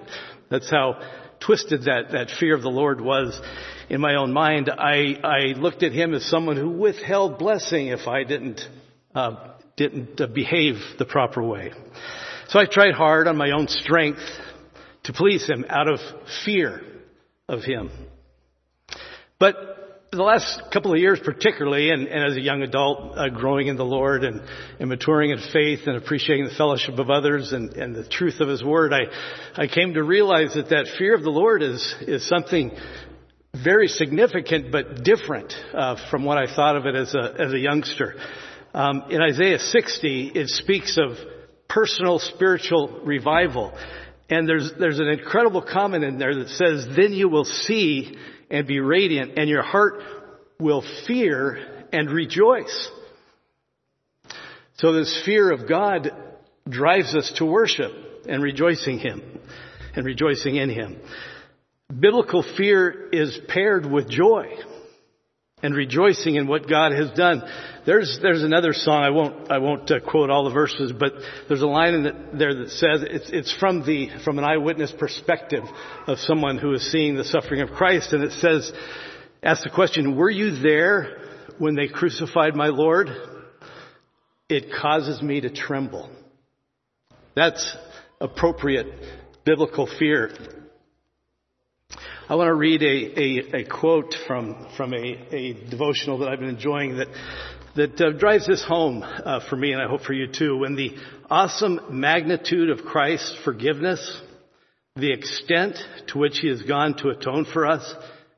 [0.50, 1.00] That's how
[1.40, 3.40] twisted that, that fear of the Lord was
[3.88, 4.68] in my own mind.
[4.68, 8.60] I, I looked at him as someone who withheld blessing if I didn't,
[9.14, 11.72] uh, didn't uh, behave the proper way.
[12.48, 14.20] So I tried hard on my own strength
[15.04, 16.00] to please him out of
[16.44, 16.82] fear
[17.48, 17.90] of him.
[19.40, 23.68] But the last couple of years particularly, and, and as a young adult, uh, growing
[23.68, 24.42] in the Lord and,
[24.79, 28.48] and, maturing in faith and appreciating the fellowship of others and, and, the truth of
[28.48, 29.03] His Word, I,
[29.55, 32.70] I came to realize that that fear of the Lord is, is something
[33.64, 37.59] very significant but different uh, from what I thought of it as a, as a
[37.59, 38.14] youngster.
[38.74, 41.16] Um, in Isaiah 60, it speaks of
[41.68, 43.72] personal spiritual revival.
[44.29, 48.16] And there's, there's an incredible comment in there that says, then you will see
[48.50, 50.02] and be radiant, and your heart
[50.58, 52.88] will fear and rejoice.
[54.74, 56.10] So this fear of God
[56.68, 57.92] drives us to worship
[58.28, 59.22] and rejoicing Him
[59.94, 60.98] and rejoicing in Him.
[61.88, 64.56] Biblical fear is paired with joy
[65.62, 67.42] and rejoicing in what God has done.
[67.87, 71.12] There's there's another song I won't I won't uh, quote all the verses, but
[71.49, 74.92] there's a line in the, there that says it's it's from the from an eyewitness
[74.92, 75.64] perspective
[76.07, 78.73] of someone who is seeing the suffering of Christ, and it says,
[79.42, 81.18] ask the question, were you there
[81.59, 83.09] when they crucified my Lord?
[84.49, 86.11] It causes me to tremble.
[87.37, 87.77] That's
[88.20, 88.87] appropriate
[89.44, 90.31] biblical fear.
[92.31, 96.38] I want to read a, a, a quote from, from a, a, devotional that I've
[96.38, 97.09] been enjoying that,
[97.75, 100.57] that uh, drives this home uh, for me and I hope for you too.
[100.57, 100.95] When the
[101.29, 104.21] awesome magnitude of Christ's forgiveness,
[104.95, 105.77] the extent
[106.12, 107.93] to which he has gone to atone for us,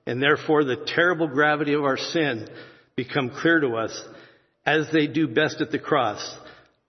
[0.06, 2.48] and therefore the terrible gravity of our sin
[2.96, 4.04] become clear to us
[4.64, 6.34] as they do best at the cross.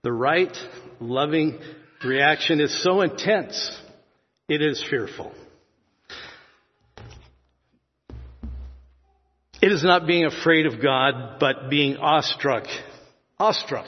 [0.04, 0.56] The right,
[1.00, 1.58] loving
[2.02, 3.78] reaction is so intense,
[4.48, 5.34] it is fearful.
[9.64, 12.64] It is not being afraid of God, but being awestruck,
[13.38, 13.86] awestruck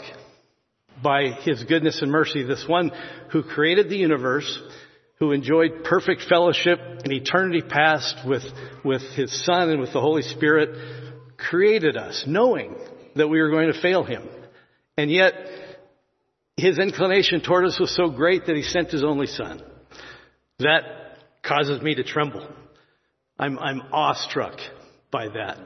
[1.02, 2.44] by His goodness and mercy.
[2.44, 2.92] This one
[3.30, 4.58] who created the universe,
[5.18, 8.44] who enjoyed perfect fellowship in eternity past with,
[8.86, 10.70] with His Son and with the Holy Spirit,
[11.36, 12.74] created us knowing
[13.14, 14.26] that we were going to fail Him.
[14.96, 15.34] And yet,
[16.56, 19.62] His inclination toward us was so great that He sent His only Son.
[20.58, 22.48] That causes me to tremble.
[23.38, 24.58] I'm, I'm awestruck
[25.10, 25.58] by that.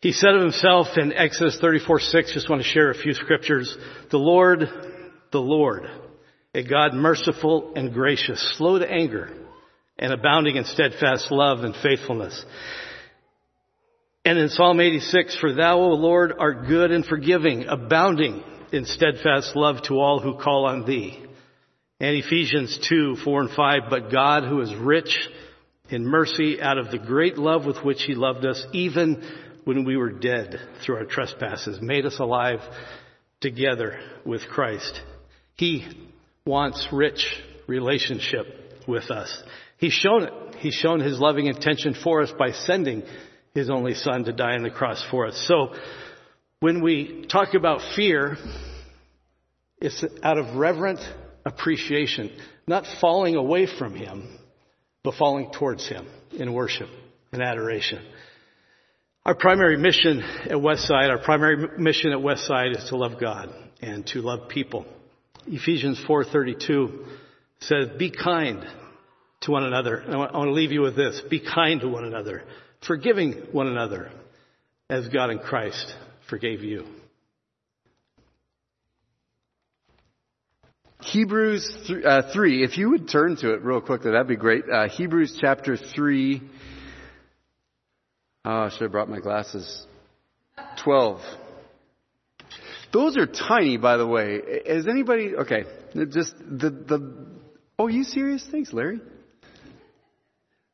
[0.00, 3.74] He said of himself in Exodus 34, 6, just want to share a few scriptures.
[4.10, 4.68] The Lord,
[5.32, 5.84] the Lord,
[6.54, 9.30] a God merciful and gracious, slow to anger,
[9.98, 12.44] and abounding in steadfast love and faithfulness.
[14.26, 19.54] And in Psalm 86, for thou, O Lord, art good and forgiving, abounding in steadfast
[19.54, 21.18] love to all who call on thee.
[22.00, 25.16] And Ephesians 2, 4 and 5, but God who is rich
[25.90, 29.22] in mercy out of the great love with which he loved us, even
[29.64, 32.60] when we were dead through our trespasses, made us alive
[33.40, 35.00] together with Christ.
[35.56, 35.86] He
[36.46, 38.46] wants rich relationship
[38.86, 39.42] with us.
[39.78, 40.32] He's shown it.
[40.56, 43.02] He's shown his loving intention for us by sending
[43.54, 45.44] his only son to die on the cross for us.
[45.46, 45.74] So
[46.60, 48.36] when we talk about fear,
[49.78, 51.00] it's out of reverent
[51.44, 52.30] appreciation,
[52.66, 54.38] not falling away from him,
[55.04, 56.88] but falling towards him in worship
[57.30, 58.02] and adoration.
[59.24, 64.06] Our primary mission at Westside, our primary mission at Westside is to love God and
[64.08, 64.86] to love people.
[65.46, 67.06] Ephesians 4:32
[67.60, 68.66] says, "Be kind
[69.42, 72.42] to one another." I want to leave you with this: Be kind to one another,
[72.80, 74.10] forgiving one another,
[74.88, 75.94] as God in Christ
[76.28, 76.86] forgave you.
[81.04, 84.64] Hebrews th- uh, 3, if you would turn to it real quickly, that'd be great.
[84.72, 86.42] Uh, Hebrews chapter 3.
[88.46, 89.86] Oh, I should have brought my glasses.
[90.82, 91.20] 12.
[92.92, 94.36] Those are tiny, by the way.
[94.36, 95.64] Is anybody, okay,
[96.10, 97.26] just the, the,
[97.78, 98.46] oh, you serious?
[98.50, 99.00] Thanks, Larry.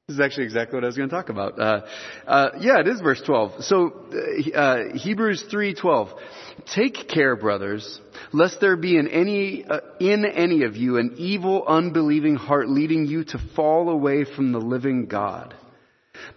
[0.07, 1.59] This is actually exactly what I was going to talk about.
[1.59, 1.81] Uh,
[2.27, 3.65] uh, yeah, it is verse 12.
[3.65, 6.19] So, uh, uh Hebrews 3:12.
[6.67, 8.01] Take care, brothers,
[8.33, 13.07] lest there be in any uh, in any of you an evil, unbelieving heart leading
[13.07, 15.55] you to fall away from the living God.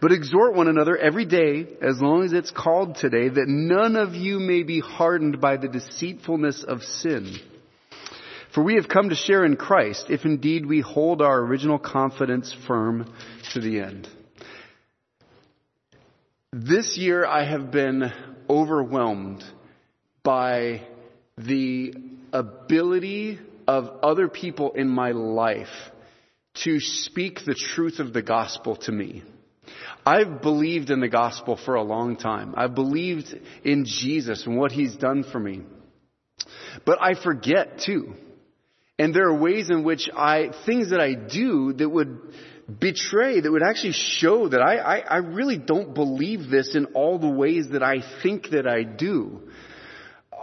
[0.02, 4.14] But exhort one another every day, as long as it's called today, that none of
[4.14, 7.36] you may be hardened by the deceitfulness of sin.
[8.54, 12.56] For we have come to share in Christ, if indeed we hold our original confidence
[12.68, 13.12] firm
[13.54, 14.08] to the end.
[16.52, 18.12] This year I have been
[18.48, 19.44] overwhelmed
[20.24, 20.82] by
[21.38, 21.94] the
[22.32, 25.68] ability of other people in my life
[26.64, 29.24] to speak the truth of the gospel to me.
[30.06, 32.54] I've believed in the gospel for a long time.
[32.58, 33.34] I've believed
[33.64, 35.62] in Jesus and what he's done for me.
[36.86, 38.14] But I forget too.
[39.00, 42.20] And there are ways in which I, things that I do that would
[42.80, 47.18] betray, that would actually show that I, I, I really don't believe this in all
[47.18, 49.42] the ways that I think that I do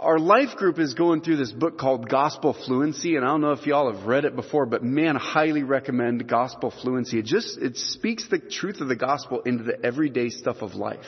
[0.01, 3.51] our life group is going through this book called Gospel Fluency, and I don't know
[3.51, 7.19] if y'all have read it before, but man, highly recommend Gospel Fluency.
[7.19, 11.05] It just, it speaks the truth of the gospel into the everyday stuff of life.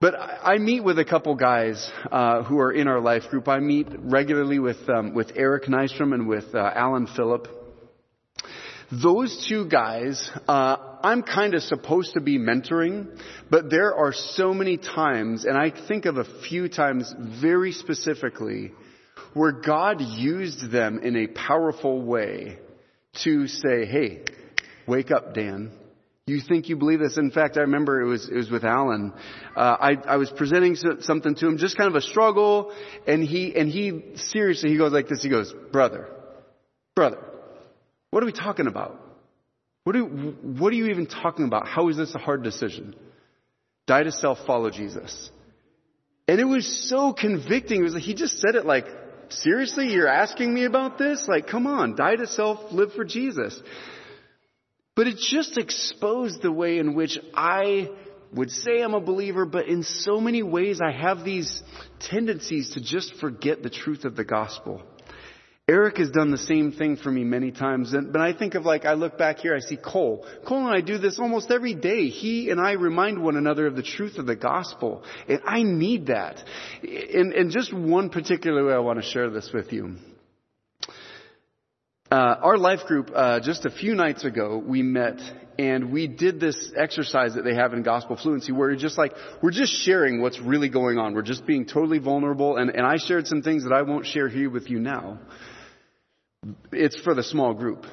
[0.00, 3.48] But I meet with a couple guys uh, who are in our life group.
[3.48, 7.48] I meet regularly with um, with Eric Nystrom and with uh, Alan Phillip.
[8.92, 13.18] Those two guys, uh, I'm kind of supposed to be mentoring,
[13.50, 18.72] but there are so many times, and I think of a few times very specifically,
[19.34, 22.58] where God used them in a powerful way
[23.22, 24.22] to say, hey,
[24.86, 25.72] wake up, Dan.
[26.26, 27.16] You think you believe this?
[27.16, 29.14] In fact, I remember it was it was with Alan.
[29.56, 32.70] Uh, I I was presenting something to him, just kind of a struggle,
[33.06, 35.22] and he and he seriously he goes like this.
[35.22, 36.06] He goes, brother,
[36.94, 37.18] brother,
[38.10, 39.07] what are we talking about?
[39.88, 41.66] What are, what are you even talking about?
[41.66, 42.94] How is this a hard decision?
[43.86, 45.30] Die to self, follow Jesus.
[46.28, 47.80] And it was so convicting.
[47.80, 48.84] It was like, he just said it like,
[49.30, 51.24] seriously, you're asking me about this?
[51.26, 53.58] Like, come on, die to self, live for Jesus.
[54.94, 57.88] But it just exposed the way in which I
[58.34, 61.62] would say I'm a believer, but in so many ways I have these
[61.98, 64.82] tendencies to just forget the truth of the gospel.
[65.68, 67.92] Eric has done the same thing for me many times.
[67.92, 70.24] But I think of like, I look back here, I see Cole.
[70.46, 72.08] Cole and I do this almost every day.
[72.08, 75.04] He and I remind one another of the truth of the gospel.
[75.28, 76.42] And I need that.
[76.82, 79.96] And, and just one particular way I want to share this with you.
[82.10, 85.20] Uh, our life group, uh, just a few nights ago, we met
[85.58, 89.12] and we did this exercise that they have in gospel fluency where you're just like,
[89.42, 91.14] we're just sharing what's really going on.
[91.14, 92.56] We're just being totally vulnerable.
[92.56, 95.18] And, and I shared some things that I won't share here with you now.
[96.72, 97.84] It's for the small group.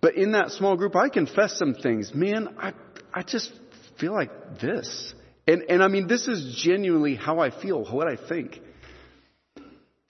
[0.00, 2.12] But in that small group, I confess some things.
[2.14, 2.72] Man, I,
[3.12, 3.52] I just
[3.98, 5.14] feel like this.
[5.46, 8.60] And, and I mean, this is genuinely how I feel, what I think.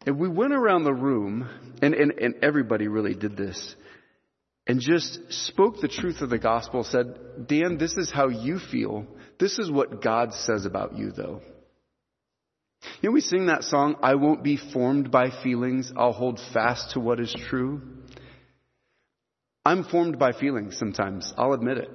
[0.06, 1.48] And we went around the room,
[1.80, 3.76] and, and, and everybody really did this,
[4.66, 9.06] and just spoke the truth of the gospel, said, Dan, this is how you feel.
[9.38, 11.40] This is what God says about you, though.
[13.00, 16.92] You know, we sing that song, I won't be formed by feelings, I'll hold fast
[16.92, 17.82] to what is true.
[19.64, 21.90] I'm formed by feelings sometimes, I'll admit it.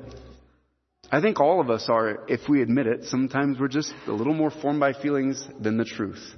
[1.12, 4.34] I think all of us are, if we admit it, sometimes we're just a little
[4.34, 6.36] more formed by feelings than the truth.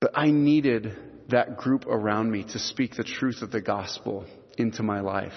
[0.00, 0.94] But I needed
[1.30, 4.26] that group around me to speak the truth of the gospel
[4.58, 5.32] into my life.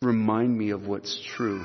[0.00, 1.64] Remind me of what's true.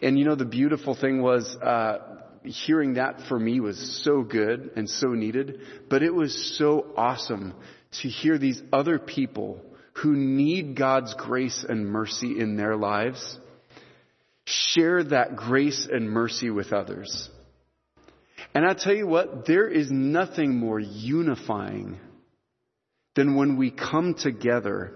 [0.00, 4.70] And you know, the beautiful thing was, uh, hearing that for me was so good
[4.76, 7.54] and so needed, but it was so awesome
[8.00, 9.60] to hear these other people
[9.94, 13.38] who need God's grace and mercy in their lives,
[14.44, 17.28] share that grace and mercy with others.
[18.54, 21.98] And I tell you what, there is nothing more unifying
[23.14, 24.94] than when we come together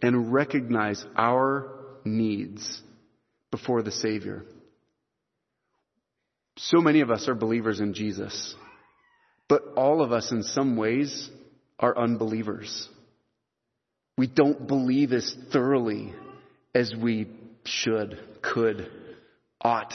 [0.00, 1.70] and recognize our
[2.04, 2.80] needs
[3.50, 4.44] before the Savior.
[6.58, 8.56] So many of us are believers in Jesus,
[9.48, 11.30] but all of us in some ways
[11.78, 12.88] are unbelievers.
[14.16, 16.12] We don't believe as thoroughly
[16.74, 17.28] as we
[17.64, 18.90] should, could,
[19.60, 19.94] ought.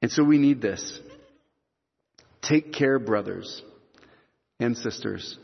[0.00, 0.98] And so we need this.
[2.40, 3.62] Take care, brothers
[4.58, 5.38] and sisters,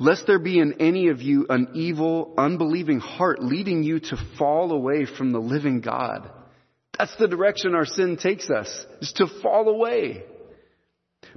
[0.00, 4.72] lest there be in any of you an evil, unbelieving heart leading you to fall
[4.72, 6.30] away from the living God.
[6.98, 10.22] That's the direction our sin takes us, is to fall away.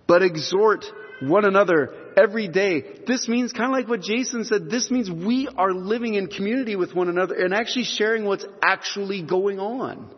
[0.08, 0.86] But exhort
[1.22, 2.84] one another every day.
[3.08, 6.76] This means kind of like what Jason said, this means we are living in community
[6.76, 10.14] with one another and actually sharing what's actually going on.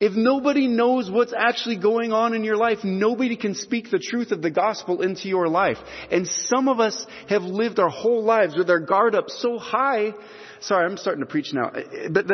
[0.00, 4.32] If nobody knows what's actually going on in your life, nobody can speak the truth
[4.32, 5.78] of the gospel into your life.
[6.10, 10.12] And some of us have lived our whole lives with our guard up so high.
[10.60, 11.70] Sorry, I'm starting to preach now.
[12.10, 12.26] But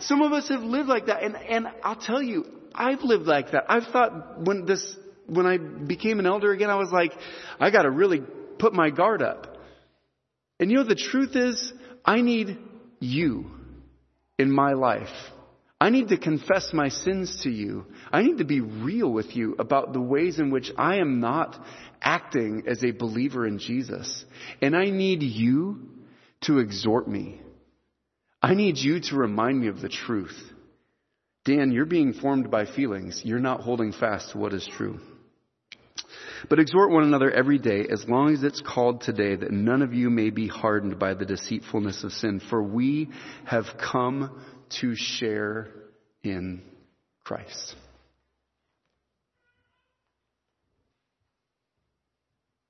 [0.00, 1.22] some of us have lived like that.
[1.22, 2.44] And, and I'll tell you,
[2.74, 3.64] I've lived like that.
[3.68, 4.96] I've thought when this
[5.26, 7.12] when I became an elder again, I was like,
[7.58, 8.20] I gotta really
[8.58, 9.56] put my guard up.
[10.60, 11.72] And you know, the truth is,
[12.04, 12.58] I need
[13.00, 13.50] you
[14.38, 15.08] in my life.
[15.80, 17.84] I need to confess my sins to you.
[18.10, 21.62] I need to be real with you about the ways in which I am not
[22.00, 24.24] acting as a believer in Jesus.
[24.62, 25.90] And I need you
[26.42, 27.42] to exhort me.
[28.42, 30.36] I need you to remind me of the truth.
[31.44, 33.22] Dan, you're being formed by feelings.
[33.24, 35.00] You're not holding fast to what is true.
[36.48, 39.92] But exhort one another every day, as long as it's called today, that none of
[39.92, 42.40] you may be hardened by the deceitfulness of sin.
[42.50, 43.10] For we
[43.44, 44.44] have come
[44.80, 45.68] to share
[46.22, 46.62] in
[47.24, 47.74] Christ.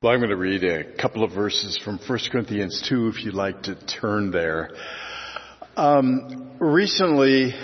[0.03, 3.35] Well, I'm going to read a couple of verses from 1 Corinthians 2 if you'd
[3.35, 4.71] like to turn there.
[5.77, 7.55] Um, recently,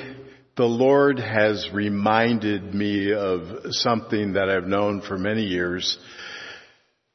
[0.57, 5.98] the Lord has reminded me of something that I've known for many years.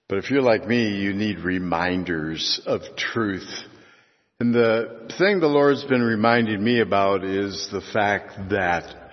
[0.10, 3.48] But if you're like me, you need reminders of truth.
[4.40, 9.12] And the thing the Lord's been reminding me about is the fact that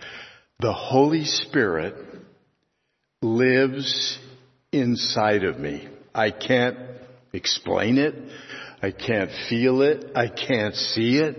[0.61, 1.95] the Holy Spirit
[3.21, 4.19] lives
[4.73, 5.89] inside of me.
[6.15, 6.79] I can't
[7.33, 8.15] explain it.
[8.83, 10.13] I can't feel it.
[10.15, 11.37] I can't see it,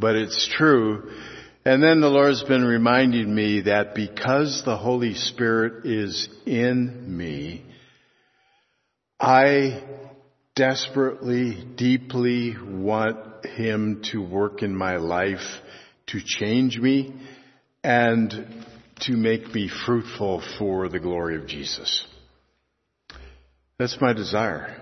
[0.00, 1.12] but it's true
[1.64, 7.64] and then the Lord's been reminding me that because the Holy Spirit is in me,
[9.18, 9.82] I
[10.54, 15.46] desperately, deeply want Him to work in my life,
[16.08, 17.14] to change me,
[17.82, 18.64] and
[19.00, 22.06] to make me fruitful for the glory of Jesus.
[23.78, 24.80] That's my desire.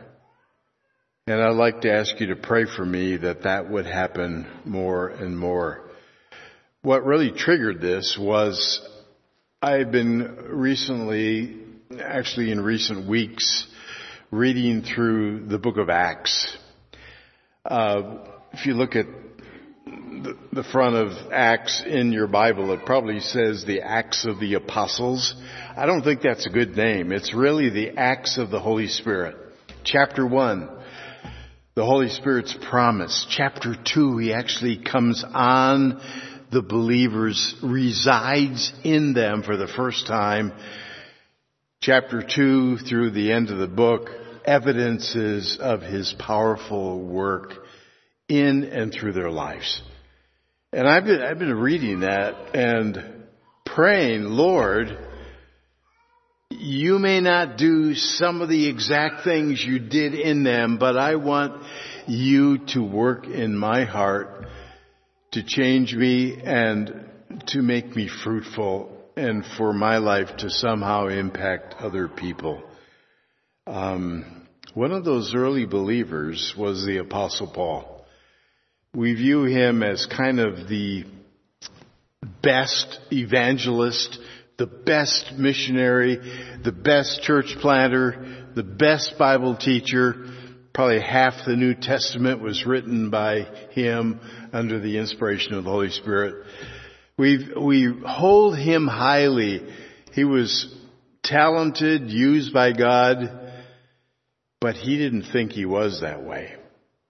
[1.26, 5.08] And I'd like to ask you to pray for me that that would happen more
[5.08, 5.88] and more.
[6.84, 8.84] What really triggered this was
[9.62, 11.60] I've been recently,
[12.00, 13.68] actually in recent weeks,
[14.32, 16.58] reading through the book of Acts.
[17.64, 19.06] Uh, if you look at
[19.86, 25.36] the, front of Acts in your Bible, it probably says the Acts of the Apostles.
[25.76, 27.12] I don't think that's a good name.
[27.12, 29.36] It's really the Acts of the Holy Spirit.
[29.84, 30.68] Chapter 1,
[31.76, 33.24] the Holy Spirit's promise.
[33.30, 36.00] Chapter 2, he actually comes on
[36.52, 40.52] the believers resides in them for the first time.
[41.80, 44.10] Chapter 2 through the end of the book,
[44.44, 47.54] evidences of his powerful work
[48.28, 49.82] in and through their lives.
[50.74, 53.24] And I've been, I've been reading that and
[53.64, 54.96] praying, Lord,
[56.50, 61.16] you may not do some of the exact things you did in them, but I
[61.16, 61.62] want
[62.06, 64.46] you to work in my heart
[65.32, 67.08] to change me and
[67.48, 72.62] to make me fruitful and for my life to somehow impact other people.
[73.66, 78.06] Um, one of those early believers was the Apostle Paul.
[78.94, 81.04] We view him as kind of the
[82.42, 84.18] best evangelist,
[84.58, 86.18] the best missionary,
[86.62, 90.26] the best church planter, the best Bible teacher.
[90.74, 93.42] Probably half the New Testament was written by
[93.72, 94.20] him
[94.52, 96.46] under the inspiration of the Holy Spirit.
[97.18, 99.66] We we hold him highly.
[100.12, 100.74] He was
[101.22, 103.52] talented, used by God,
[104.60, 106.54] but he didn't think he was that way.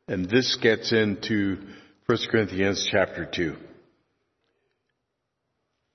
[0.09, 1.59] And this gets into
[2.07, 3.57] 1 Corinthians chapter 2.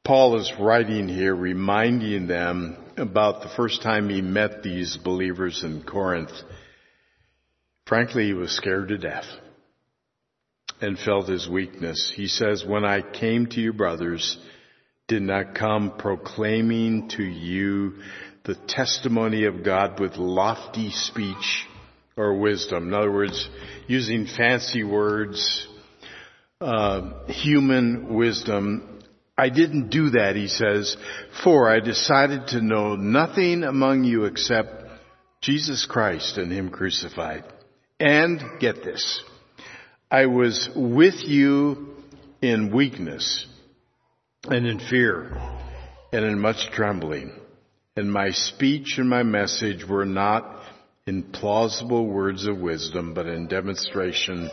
[0.05, 5.84] Paul is writing here reminding them about the first time he met these believers in
[5.84, 6.32] Corinth.
[7.88, 9.26] Frankly, he was scared to death
[10.82, 12.12] and felt his weakness.
[12.16, 14.38] He says, when I came to you brothers,
[15.08, 17.96] did not come proclaiming to you
[18.44, 21.66] the testimony of God with lofty speech
[22.16, 22.90] or wisdom.
[22.90, 23.50] In other words,
[23.88, 25.68] using fancy words,
[26.60, 28.98] uh, human wisdom
[29.38, 30.98] I didn't do that, he says,
[31.44, 34.84] for I decided to know nothing among you except
[35.42, 37.44] Jesus Christ and Him crucified.
[38.00, 39.24] And get this,
[40.12, 41.95] I was with you
[42.41, 43.48] in weakness
[44.43, 45.36] and in fear
[46.14, 47.34] and in much trembling.
[47.95, 50.62] And my speech and my message were not
[51.08, 54.52] in plausible words of wisdom, but in demonstration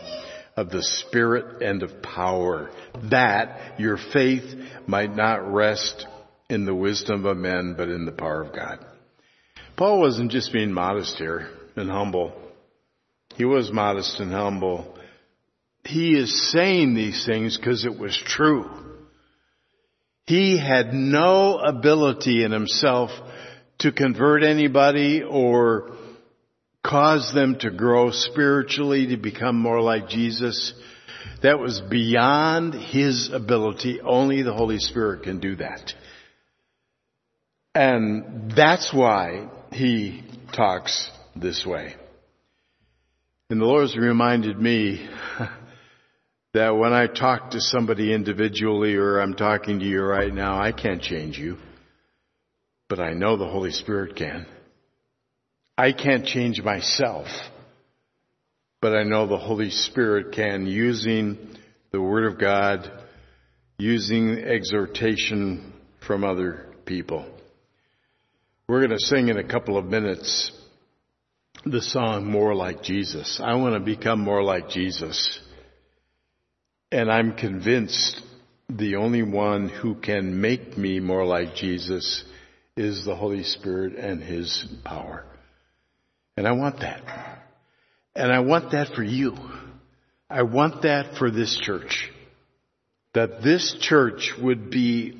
[0.57, 2.71] of the Spirit and of power,
[3.11, 4.55] that your faith
[4.87, 6.07] might not rest
[6.49, 8.83] in the wisdom of men, but in the power of God.
[9.75, 12.33] Paul wasn't just being modest here and humble.
[13.35, 14.97] He was modest and humble.
[15.83, 18.69] He is saying these things because it was true.
[20.25, 23.11] He had no ability in himself
[23.79, 25.97] to convert anybody or
[26.83, 30.73] cause them to grow spiritually to become more like Jesus.
[31.43, 33.99] That was beyond his ability.
[34.01, 35.93] Only the Holy Spirit can do that.
[37.75, 40.23] And that's why he
[40.53, 41.95] talks this way.
[43.47, 45.07] And the Lord has reminded me
[46.53, 50.71] that when I talk to somebody individually or I'm talking to you right now, I
[50.71, 51.57] can't change you.
[52.89, 54.47] But I know the Holy Spirit can.
[55.77, 57.27] I can't change myself,
[58.81, 61.55] but I know the Holy Spirit can using
[61.91, 62.89] the Word of God,
[63.77, 65.71] using exhortation
[66.07, 67.29] from other people.
[68.67, 70.51] We're going to sing in a couple of minutes
[71.65, 73.41] the song More Like Jesus.
[73.43, 75.39] I want to become more like Jesus.
[76.91, 78.21] And I'm convinced
[78.69, 82.23] the only one who can make me more like Jesus
[82.77, 85.25] is the Holy Spirit and His power.
[86.37, 87.01] And I want that.
[88.15, 89.35] And I want that for you.
[90.29, 92.11] I want that for this church.
[93.15, 95.19] That this church would be,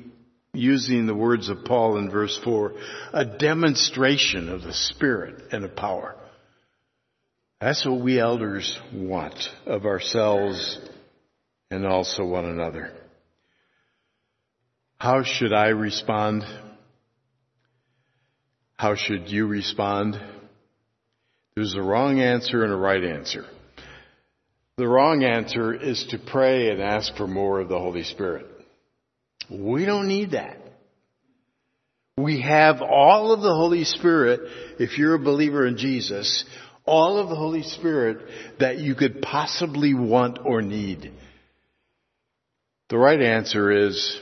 [0.52, 2.72] using the words of Paul in verse 4,
[3.12, 6.14] a demonstration of the Spirit and of power.
[7.66, 9.34] That's what we elders want
[9.66, 10.78] of ourselves
[11.68, 12.92] and also one another.
[14.98, 16.44] How should I respond?
[18.76, 20.14] How should you respond?
[21.56, 23.44] There's a wrong answer and a right answer.
[24.76, 28.46] The wrong answer is to pray and ask for more of the Holy Spirit.
[29.50, 30.56] We don't need that.
[32.16, 34.40] We have all of the Holy Spirit,
[34.78, 36.44] if you're a believer in Jesus,
[36.86, 38.18] all of the Holy Spirit
[38.60, 41.12] that you could possibly want or need.
[42.88, 44.20] The right answer is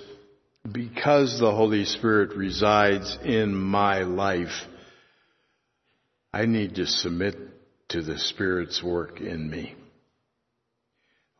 [0.70, 4.64] because the Holy Spirit resides in my life,
[6.32, 7.36] I need to submit
[7.90, 9.74] to the Spirit's work in me.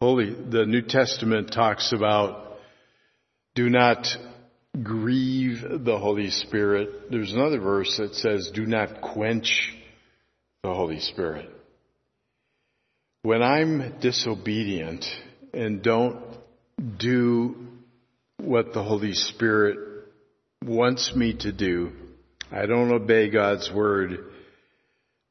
[0.01, 2.59] Holy, the New Testament talks about
[3.55, 4.07] do not
[4.83, 7.11] grieve the Holy Spirit.
[7.11, 9.72] There's another verse that says do not quench
[10.65, 11.51] the Holy Spirit.
[13.23, 15.05] When I'm disobedient
[15.53, 16.19] and don't
[16.99, 17.69] do
[18.39, 19.79] what the Holy Spirit
[20.65, 21.93] wants me to do,
[22.51, 24.25] I don't obey God's word,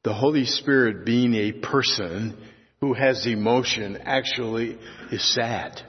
[0.04, 2.36] the Holy Spirit being a person
[2.80, 4.78] who has emotion actually
[5.10, 5.82] is sad.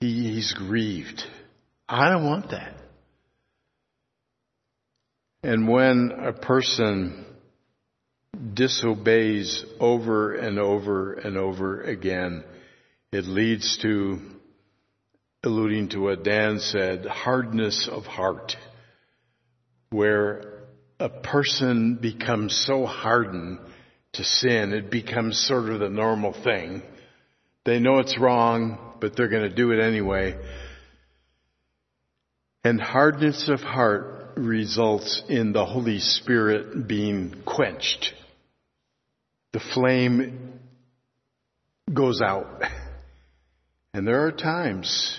[0.00, 1.22] He, he's grieved.
[1.88, 2.74] I don't want that.
[5.46, 7.24] And when a person
[8.54, 12.42] disobeys over and over and over again,
[13.12, 14.18] it leads to,
[15.44, 18.56] alluding to what Dan said, hardness of heart,
[19.90, 20.64] where
[20.98, 23.60] a person becomes so hardened
[24.14, 26.82] to sin, it becomes sort of the normal thing.
[27.64, 30.36] They know it's wrong, but they're going to do it anyway.
[32.64, 38.12] And hardness of heart results in the Holy Spirit being quenched.
[39.52, 40.60] The flame
[41.92, 42.62] goes out.
[43.94, 45.18] And there are times,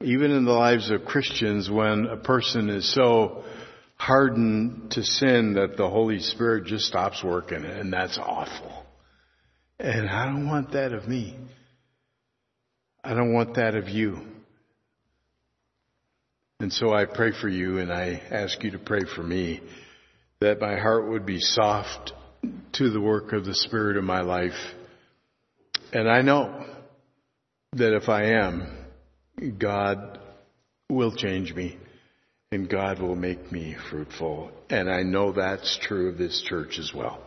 [0.00, 3.44] even in the lives of Christians, when a person is so
[3.96, 8.84] hardened to sin that the Holy Spirit just stops working and that's awful.
[9.78, 11.38] And I don't want that of me.
[13.02, 14.33] I don't want that of you.
[16.60, 19.60] And so I pray for you and I ask you to pray for me
[20.40, 22.12] that my heart would be soft
[22.74, 24.74] to the work of the Spirit in my life.
[25.92, 26.64] And I know
[27.72, 28.68] that if I am,
[29.58, 30.18] God
[30.88, 31.78] will change me
[32.52, 34.50] and God will make me fruitful.
[34.70, 37.23] And I know that's true of this church as well.